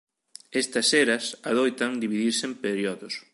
Estas 0.61 0.87
eras 1.03 1.25
adoitan 1.51 1.93
dividirse 2.03 2.43
en 2.49 2.53
períodos. 2.65 3.13